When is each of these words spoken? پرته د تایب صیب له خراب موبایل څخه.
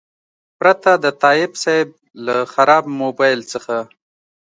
پرته 0.59 0.91
د 1.03 1.05
تایب 1.21 1.51
صیب 1.63 1.87
له 2.25 2.35
خراب 2.53 2.83
موبایل 3.01 3.39
څخه. 3.53 3.75